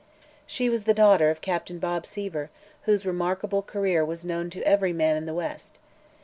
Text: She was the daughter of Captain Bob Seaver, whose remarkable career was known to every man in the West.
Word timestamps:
She 0.47 0.67
was 0.67 0.85
the 0.85 0.95
daughter 0.95 1.29
of 1.29 1.41
Captain 1.41 1.77
Bob 1.77 2.07
Seaver, 2.07 2.49
whose 2.85 3.05
remarkable 3.05 3.61
career 3.61 4.03
was 4.03 4.25
known 4.25 4.49
to 4.49 4.63
every 4.67 4.93
man 4.93 5.15
in 5.15 5.27
the 5.27 5.33
West. 5.35 5.77